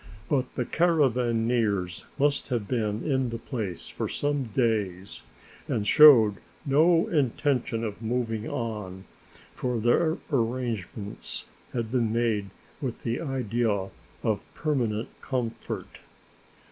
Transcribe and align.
But 0.29 0.55
the 0.55 0.65
caravaneers 0.65 2.05
must 2.17 2.47
have 2.47 2.67
been 2.67 3.03
in 3.03 3.29
the 3.29 3.37
place 3.37 3.87
for 3.87 4.09
some 4.09 4.45
days 4.45 5.21
and 5.67 5.85
showed 5.87 6.37
no 6.65 7.05
intention 7.09 7.83
of 7.83 8.01
moving 8.01 8.49
on, 8.49 9.03
for 9.53 9.79
their 9.79 10.17
arrangements 10.33 11.45
had 11.73 11.91
been 11.91 12.11
made 12.11 12.49
with 12.81 13.03
the 13.03 13.21
idea 13.21 13.91
of 14.23 14.41
permanent 14.55 15.09
comfort. 15.21 15.99